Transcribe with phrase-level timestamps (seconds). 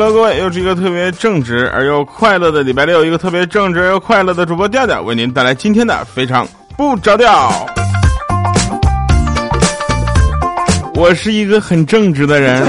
[0.00, 6.46] Hello，各位，又是一个特别正直而又快乐的礼拜六，一个特别正直又快乐的主播调调为您带来今天的非常
[6.76, 7.50] 不着调。
[10.94, 12.64] 我是一个很正直的人，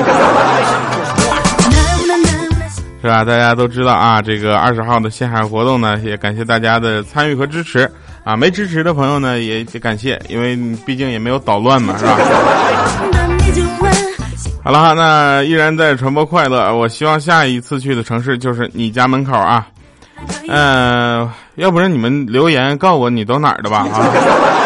[2.99, 3.23] 是吧？
[3.23, 7.87] 大家都知道啊，这个二十号的线下活动呢，也感谢大家的参与和支持
[8.23, 8.35] 啊。
[8.35, 12.17] 没支持的朋友呢，也感谢，因为毕竟也没有捣乱嘛，是吧？
[14.63, 16.73] 好了，那依然在传播快乐。
[16.75, 19.67] 我希望下一次去的城市就是你家门口啊。
[20.47, 24.09] 嗯，要不然你们留言告诉我你都哪儿的吧啊。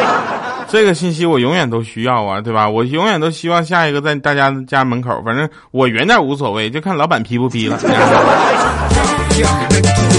[0.68, 2.68] 这个信息我永远都需要啊，对吧？
[2.68, 7.78] 我永远都希望下一个在大家家门口，反正我远点无所谓，就看老板批不批了。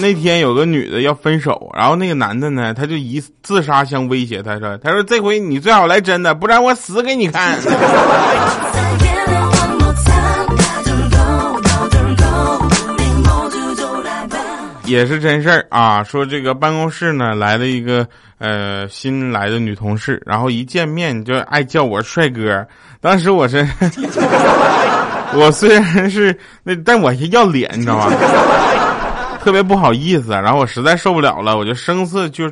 [0.00, 7.58] 那天有个女的要分手，然后那个男的呢，他就以自杀相威胁他说：“他说这回你最好来真的，不然我死给你看。
[14.84, 16.02] ”也是真事儿啊！
[16.02, 18.08] 说这个办公室呢来了一个
[18.38, 22.66] 呃新来的女同事，然后一见面就爱叫我帅哥。
[22.98, 23.68] 当时我是，
[25.36, 28.10] 我虽然是那，但我要脸，你知道吗？
[29.40, 32.50] 特别不好意思，然后我实在受不了了，我就声色就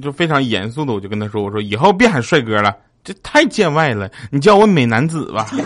[0.00, 5.46] 就非常严肃的，我就跟他说：“我说以后别喊帅哥了，这太见外了，你叫我美男子吧。”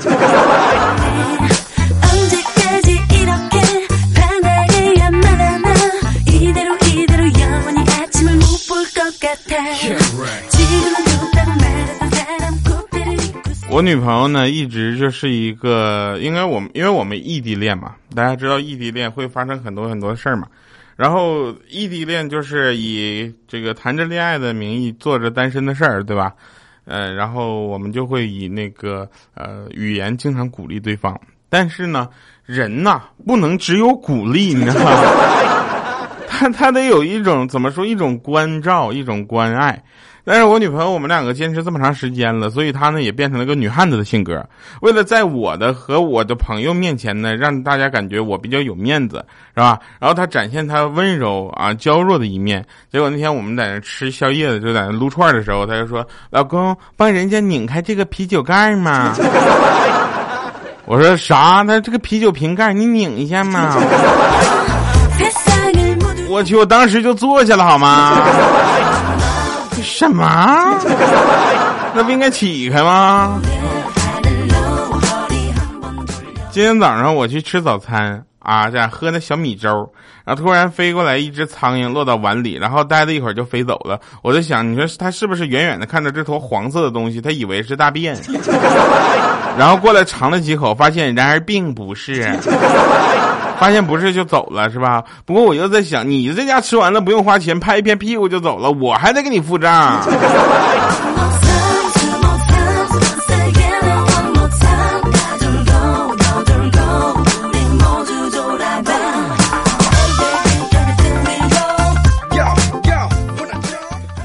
[13.76, 20.48] 我女朋友呢，一直就是一个，应该我们因为我们异地恋嘛，大家知道异地恋会发生很多很多事儿嘛。
[20.96, 26.32] 然后异地恋就是以这个谈着恋爱的名义做着单身的事儿，对吧？
[26.86, 31.14] 呃，然后我们就会以那个呃语言经常鼓励对方。
[31.50, 32.08] 但是呢，
[32.46, 36.08] 人呐不能只有鼓励，你知道吗？
[36.26, 37.84] 他他得有一种怎么说？
[37.84, 39.82] 一种关照，一种关爱。
[40.26, 44.44] 但是我女朋友，我们两个坚持这么长时间了，所以她呢也变成了个女汉子的性格。
[44.80, 49.78] 为了在我的和我的朋友面前呢，让大家感觉我比较有面子，是吧？
[50.00, 52.66] 然后她展现她温柔啊娇弱的一面。
[52.90, 59.14] 结果那天我们在那吃宵夜的，就在那撸串的时候，她就说：“老公，帮人家拧开这个啤酒盖嘛。
[60.86, 61.62] ”我说：“啥？
[61.64, 63.76] 那这个啤酒瓶盖你拧一下嘛。
[66.28, 68.16] ”我去，我当时就坐下了，好吗？
[69.82, 70.78] 什么？
[71.94, 73.40] 那不应该起开吗？
[76.50, 79.68] 今天早上我去吃早餐啊，在喝那小米粥，
[80.24, 84.00] 然后突然飞过来一只苍蝇，落到碗里，然后待了一会儿就飞走了。
[84.22, 88.16] 我在想，你说它是不是远远的看着这坨黄色的东西，它以为是大便，
[89.58, 92.22] 然后过来尝了几口，发现然而并不是。
[93.58, 95.02] 发现不是就走了是吧？
[95.24, 100.00] 不过我又在想，你这家吃完了不用花钱，拍一片屁股就走了，我还得给你付账。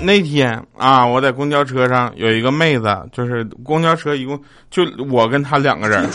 [0.03, 4.38] 那天啊，我在公交车上有一个妹子，就是公交车一共
[4.69, 6.09] 就我跟她两个人。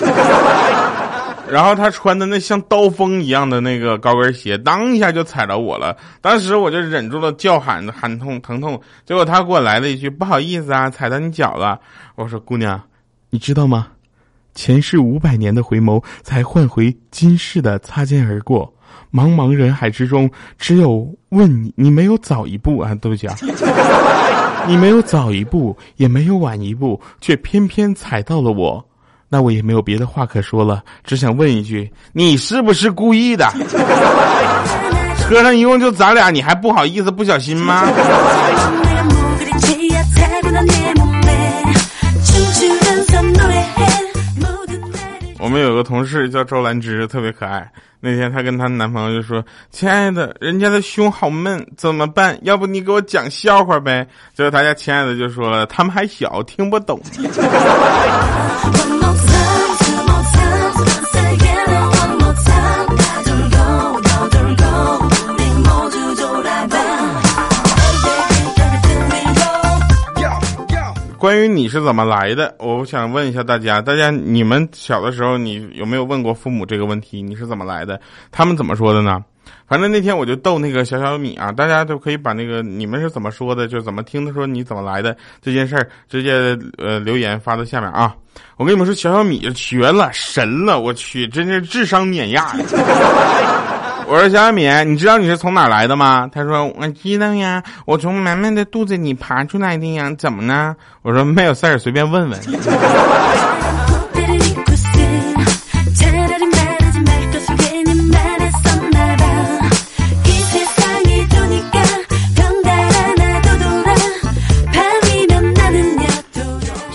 [1.48, 5.96] 然后他穿的那像刀锋一样的那个高跟鞋，当一下就踩着我了。
[6.20, 8.80] 当时我就忍住了叫喊，喊痛疼痛。
[9.04, 11.80] 结果他给我来了一句：“不好意思啊，踩到你脚了。”
[12.16, 12.82] 我说：“姑娘，
[13.30, 13.86] 你知道吗？
[14.54, 18.74] 前世五百年的回眸，才换回今世的擦肩而过。
[19.12, 22.92] 茫茫人海之中，只有问你，你没有早一步啊？
[22.96, 23.36] 对不起啊，
[24.66, 28.84] 你没有早一步，也没有晚一步，却偏偏踩到了我。”
[29.28, 33.46] 那我也没有别的话可说了，只想问一句：你是不是故意的？
[35.28, 37.82] 车上一共就咱俩，你还不好意思不小心吗？
[45.38, 47.68] 我们有个同事叫周兰芝，特别可爱。
[48.00, 52.38] 那天她跟她男朋友就说：“亲爱的，人家的胸好闷，怎么办？
[52.42, 57.00] 要不你给我讲笑话呗？”结果他家亲爱的就说了：“他们还小，听不懂。
[71.26, 77.20] ”关于你是怎么来的，我想问一下大家，大家你们小的时候，你有没有问过父母这个问题？
[77.20, 78.00] 你是怎么来的？
[78.30, 79.18] 他们怎么说的呢？
[79.66, 88.14] 反正那天我就逗那个小小米啊，大家都可以把那个你们是怎么说的，就怎么听的，说你怎么来的这件事儿，直接呃留言发到下面啊。
[88.56, 92.54] 我跟你们说，小小米绝了，神了，我去，真是智商碾压。
[94.08, 96.30] 我说小小米，你知道你是从哪来的吗？
[96.32, 100.76] 他说我知道呀，我从满满的肚子里爬出来的呀，怎么呢？
[101.02, 102.40] 我说没有事儿，随便问问。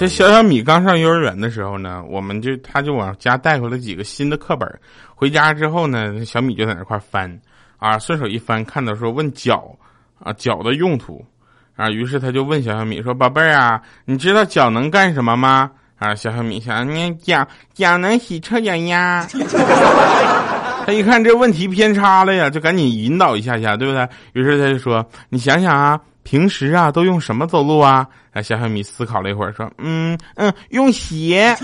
[0.01, 4.67] 这小小米刚上幼儿园的时候呢，我们就他就往家带回了几个新的课本。
[5.13, 7.39] 回家之后呢，小米就在那块翻，
[7.77, 9.63] 啊，顺手一翻，看到说问脚，
[10.17, 11.23] 啊，脚的用途，
[11.75, 15.69] 啊，于是他就问小小米说：“宝贝儿啊，你知道脚能干什么吗？”
[15.99, 19.23] 啊，小小米想，你脚脚能洗臭脚丫。
[20.83, 24.09] 他一看这问题偏差了呀，就赶紧引导一下下，对不对？
[24.33, 28.07] 于是他就说：“你想想啊。”平时啊，都用什么走路啊？
[28.31, 31.55] 啊，小小米思考了一会儿，说：“嗯嗯，用鞋。”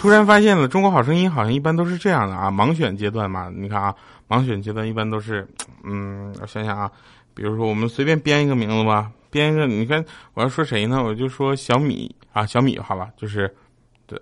[0.00, 3.50] 突然发现了，《中国好声音》好像一般都是这样的啊，盲选阶段嘛。
[3.54, 3.94] 你看啊，
[4.28, 5.46] 盲选阶段一般都是，
[5.84, 6.90] 嗯，我想想啊，
[7.34, 10.02] 比如说我们随便编一个名字吧，编一个，你看
[10.34, 11.02] 我要说谁呢？
[11.02, 13.52] 我就说小米啊，小米好吧，就是，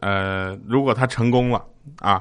[0.00, 1.62] 呃，如果他成功了
[2.00, 2.20] 啊。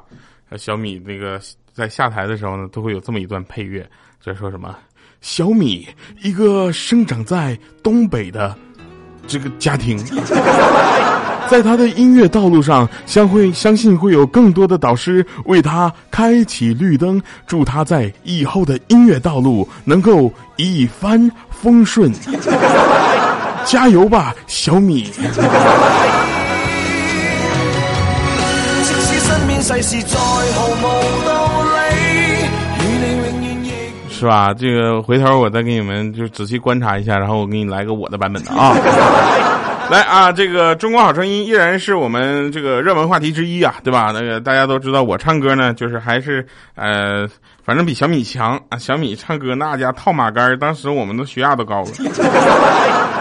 [0.58, 1.40] 小米那个
[1.74, 3.86] 在下台的时候呢，都会有这么一段配乐，
[4.24, 4.76] 在说什么？
[5.22, 5.88] 小米
[6.22, 8.56] 一个生长在东北的
[9.26, 9.98] 这个家庭，
[11.50, 22.14] 在他的音乐道路上，相会相信会有更多的导师为他开启绿灯，祝他在以后的音乐道路能够一帆风顺。
[23.66, 25.10] 加油吧，小米！
[34.12, 34.54] 是吧？
[34.54, 38.76] 这个回头我再给你们就仔细观察一下，然后我给你来个我的版本的啊。
[39.90, 44.12] 来啊，这个《中国好声音》依然是我们这个热门话题之一啊，对吧？
[44.14, 46.46] 那个大家都知道，我唱歌呢，就是还是
[46.76, 47.28] 呃，
[47.64, 48.78] 反正比小米强啊。
[48.78, 51.88] 小米唱歌那家套马杆，当时我们的血压都高了。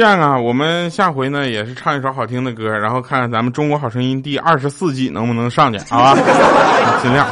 [0.00, 6.16] 这样啊，我们下回呢也是唱一首好听的歌，然后看看咱们《中国好声音》第二十四季能不能上去，好吧？
[7.02, 7.26] 尽量。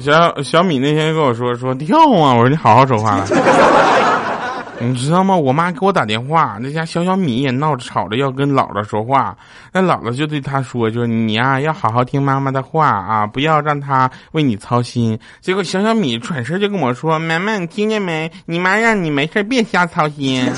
[0.00, 3.26] 小小米那天跟我说说跳啊，我说你好好说话了。
[4.92, 5.34] 你知道吗？
[5.34, 9.34] 我妈给我打电话，那家小小米也闹着吵着要跟姥姥说话，
[9.72, 18.30] 那姥姥就对他说：“就是你呀，要好好听妈妈的话啊，不要让她为你操心。”结果小小米转身就跟我说：“妈妈，你听见没？
[18.44, 20.44] 你妈让你没事别瞎操心。”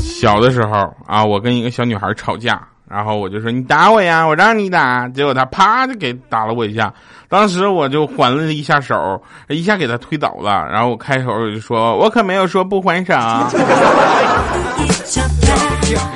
[0.00, 2.66] 小的时候啊，我跟一个小女孩吵架。
[2.92, 6.92] 然后我就说你打我呀，我让你打，结果他啪就给打了我一下，
[7.26, 9.18] 当时我就还了一下手，
[9.48, 10.68] 一下给他推倒了。
[10.70, 13.14] 然后我开口就说，我可没有说不还手。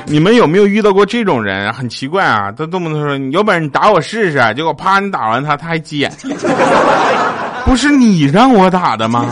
[0.05, 1.73] 你们有没有遇到过这种人？
[1.73, 6.11] 很奇怪啊，他动不动说你有本事你打我试试，结果啪你打完他他还接，
[7.65, 9.25] 不是你让我打的吗？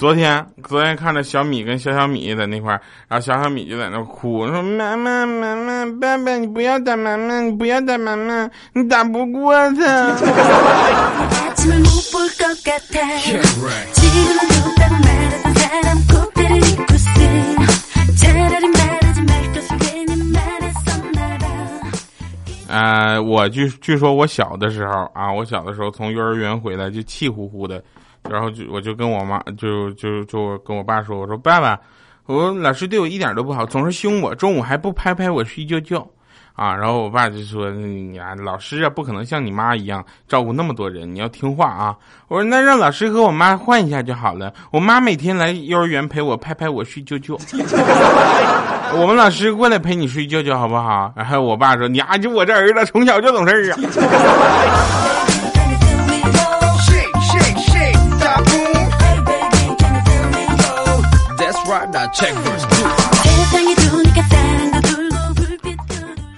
[0.00, 10.16] 昨天，昨天看着小米跟小小米在那块儿，然后小小米就在那哭，说：“妈妈，妈妈，爸爸，你不要打妈妈，你不要打妈妈，你打不过他。”
[22.68, 27.84] 呃，我据据说我小的时候啊，我小的时候从幼儿园回来就气呼呼的。
[28.28, 31.78] 然后就我就跟我妈就就就跟我爸说，我说爸爸，
[32.26, 36.06] 我说老师对我一点都不好，总是凶我，中午还不拍拍我睡觉觉，
[36.54, 41.96] 啊，然后我爸就说你啊，老师啊不可能像你妈一样照顾那么多人，你要听话啊。
[42.28, 47.34] 我说那让老师和我妈换一下就好了，我妈每天来幼儿园陪我拍拍我睡觉觉，
[48.94, 51.12] 我们老师过来陪你睡觉觉好不好？
[51.16, 53.78] 然后我爸说你啊，就我这儿子从小就懂事啊。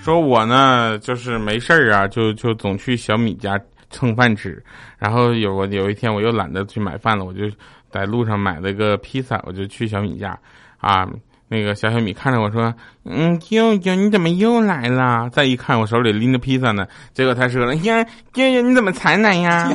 [0.05, 3.59] 说我呢，就是没事儿啊，就就总去小米家
[3.91, 4.63] 蹭饭吃。
[4.99, 7.45] 然后有我有一天我又懒得去买饭了，我就
[7.91, 10.37] 在路上买了个披萨，我就去小米家，
[10.81, 11.07] 啊，
[11.49, 18.03] 那个小小米看着我说：“嗯，舅舅你怎么又来了？”再一看我手里拎着披萨呢，结果他说了：“呀，
[18.33, 19.71] 舅舅你怎么才来呀？”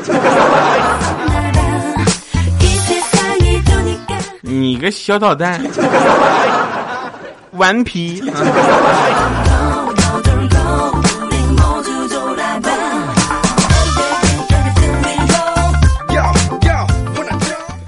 [4.62, 5.62] 你个小捣蛋，
[7.54, 8.24] 顽皮。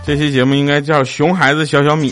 [0.06, 2.12] 这期节目应该叫《熊孩子小小米》。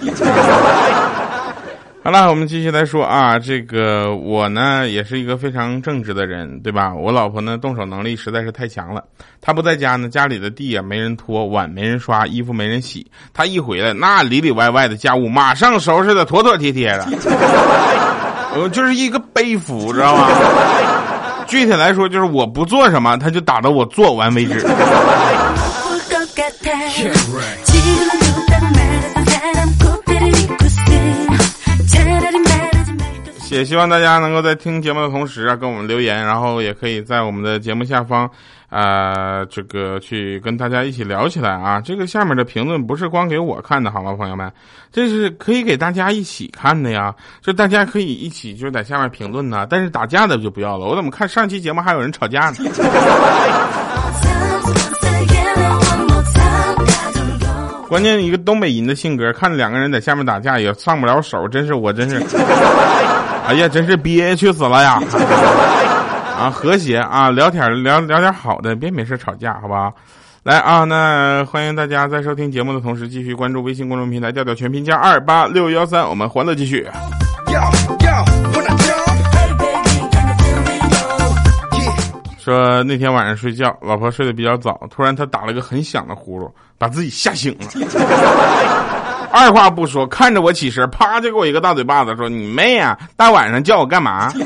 [2.08, 6.94] 好了，我们继续来说啊，这个我呢也是一个非常正直的人，对吧？
[6.96, 9.04] 我老婆呢动手能力实在是太强了，
[9.42, 17.06] 她不在家呢，家里的地啊没人拖，碗没人刷，衣服没人洗，她一回来，那里里外外的家务马上收拾的妥妥帖帖的，
[18.56, 20.30] 我，就是一个背负，知道吗？
[21.46, 24.66] 具体来说，就是我不做什么，她就打到我做完为止。
[33.58, 38.30] 也希望大家能够在听节目的同时啊，跟我们留言，然后也可以在我们的节目下方，
[38.70, 41.82] 啊，这个去跟大家一起聊起来啊。
[41.82, 44.52] 这个下面的评论不是光给我看的，好吗，朋友们？
[44.92, 47.16] 这是可以给大家一起看的呀。
[47.42, 50.86] 就大家可以一起就在下面评论呢，但是打架的就不要了。
[50.86, 52.58] 我怎么看上期节目还有人吵架呢？
[57.90, 62.22] 关键一个东北人的性格，看着两个人在下面打架也上不了手，真是我真是。
[63.48, 65.02] 哎呀，真是憋屈死了呀！
[66.38, 69.90] 啊，和谐啊，聊天聊聊点好的，别没事吵架，好吧？
[70.44, 76.86] 来啊，那欢迎大家在收听节目的同时，继续关注微信公众平台“调调全拼加二八六幺三”，我们欢乐继续。
[82.38, 87.68] 说那天晚上睡觉，老婆睡得比较早，突然她打了个很响的呼噜，把自己吓醒了。
[89.38, 92.98] 二话不说，看着我起身，啪就给我一个大嘴巴子，说：“你妹啊！
[93.16, 94.34] 大晚上叫我干嘛？”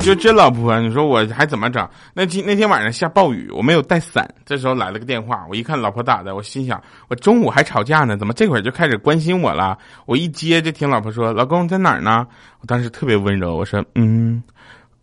[0.00, 1.86] 就这老婆，你说我还怎么整？
[2.14, 4.26] 那今那天晚上下暴雨，我没有带伞。
[4.46, 9.76] 这时候来了个电话，我一看老婆打的，我心想：我中午还吵架呢，怎么这会儿就开始关心我了？
[10.06, 12.26] 我一接就听老婆说：“老公在哪儿呢？”
[12.60, 14.42] 我当时特别温柔，我说：“嗯，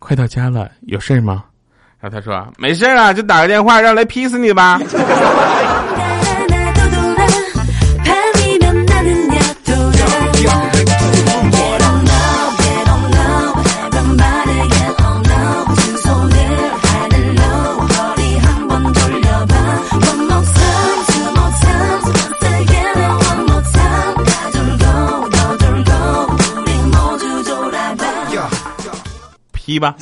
[0.00, 1.44] 快到家了，有事吗？”
[2.00, 4.80] 然后他说：“没事啊，就打个电话，让来劈死你吧。”
[29.52, 29.94] 劈吧。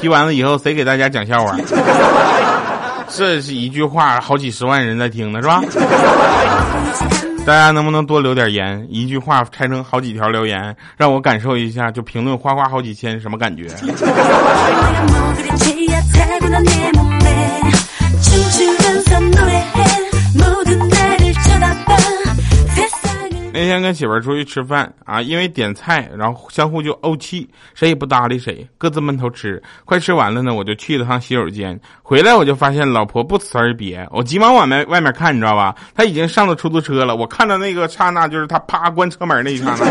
[0.00, 1.56] 批完了以后，谁给大家讲笑话？
[3.12, 5.60] 这是一句话，好几十万人在听呢，是吧？
[7.44, 8.86] 大家能不能多留点言？
[8.88, 13.66] 一句话拆成好几条留言，让我感受一下，就评论哗哗好几千，什么感觉？
[23.70, 29.62] 天跟媳妇儿出去吃饭啊，因为点菜，然后相互就怄气，谁也不搭理谁，各自闷头吃。
[29.84, 35.74] 快吃完了呢，我就去了趟洗手间，回来我就发现老婆不辞而别，我急忙往外外面看，你知道吧？
[35.94, 37.14] 她已经上了出租车了。
[37.14, 39.86] 我看到那个刹那，就是她啪关车门那一刹那，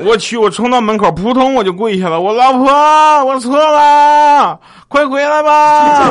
[0.06, 2.20] 我去，我冲到门口，扑通我就跪下了。
[2.20, 6.10] 我老婆，我错了，快回来吧。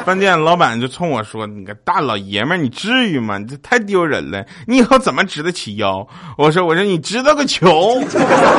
[0.06, 3.38] 饭店老板就冲我说：“你个大老爷们儿，你至于吗？
[3.38, 4.44] 你这太丢人了！
[4.66, 6.06] 你以后怎么直得起腰？”
[6.38, 8.02] 我说：“我说你知道个球，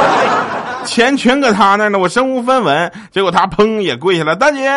[0.86, 4.68] 钱全搁他那呢，我身无分文。”结果他砰也跪下了：“大姐，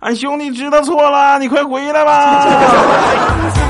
[0.00, 2.46] 俺兄弟知道错了，你快回来吧。”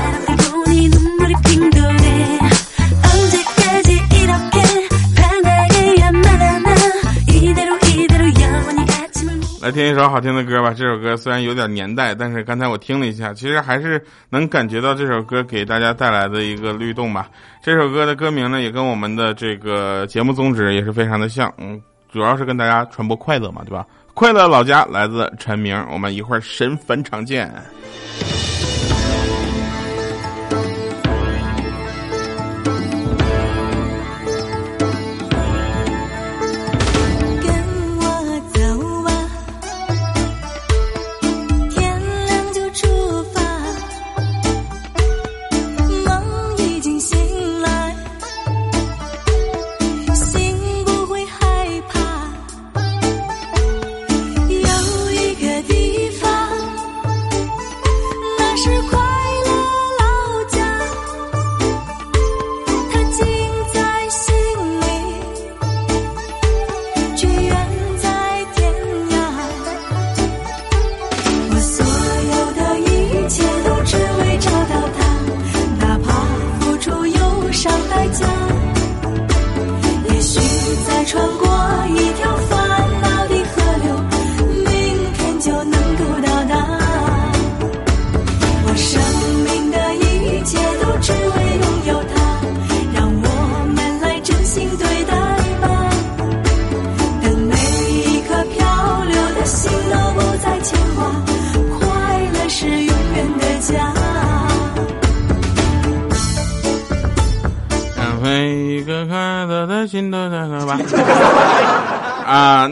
[9.61, 10.73] 来听一首好听的歌吧。
[10.73, 17.29] 这首歌虽然有点年代，但是刚才我听了一下，其实还是能感觉到这首歌给大家带来的一个律动吧。
[17.61, 21.79] 这首歌的歌名呢，也跟我们的这个节目宗旨也是非常的像，嗯，
[22.11, 23.85] 主要是跟大家传播快乐嘛，对吧？
[24.15, 27.53] 快乐老家来自陈明，我们一会儿神坟场见。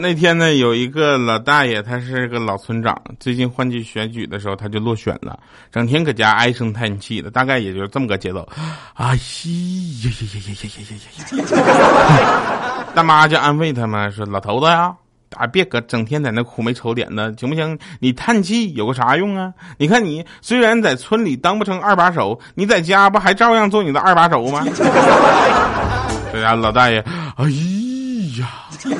[0.00, 5.38] 那天呢，有一个老大爷，他是个老村长，最近换届选举的时候他就落选了，
[5.70, 8.48] 整天搁家唉声叹气的，大概也就是这么个节奏。
[8.94, 9.20] 哎呀呀
[10.02, 10.72] 呀呀呀呀
[11.36, 12.20] 呀呀
[12.80, 12.84] 呀！
[12.96, 14.92] 大妈就安慰他们说：“老头子呀，
[15.36, 17.78] 啊别搁整天在那苦眉愁脸的，行不行？
[18.00, 19.52] 你叹气有个啥用啊？
[19.76, 24.64] 你看你虽然在村里当不成二把手，你在家不还照样做你的二把手吗？”
[26.32, 27.04] 这家，老大爷，
[27.36, 27.44] 哎
[28.40, 28.48] 呀。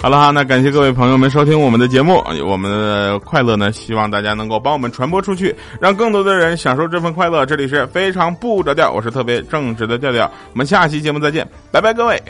[0.00, 7.44] 好了哈，那感谢各位朋友们收听我们的节目，我们的快乐呢，希望大家能够帮我们传播出去，让更多的人享受这份快乐。
[7.44, 12.22] 这里是非常不着调，我是特别正直的调调，我们下期节目再见，拜拜，各位。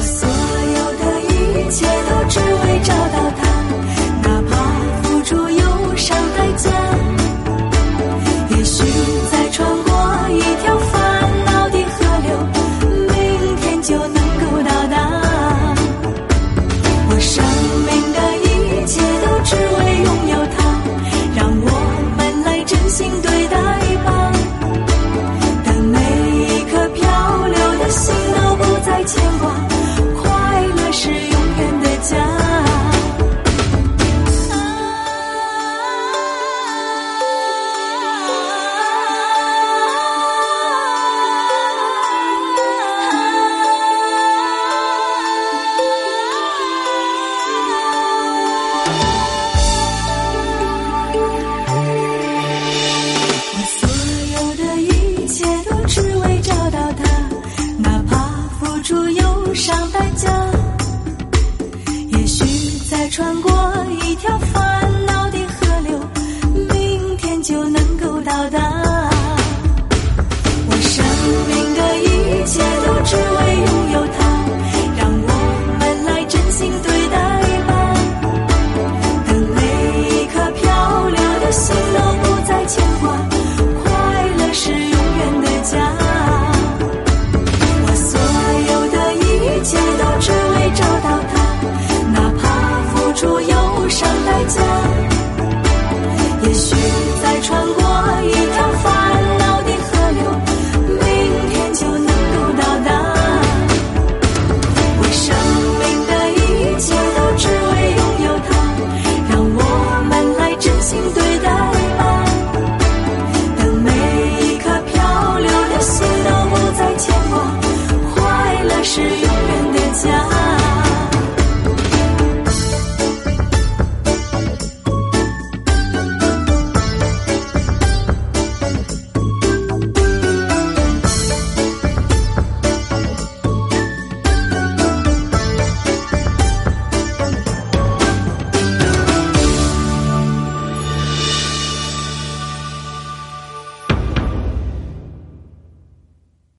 [0.00, 3.30] 所有的一切都只为找到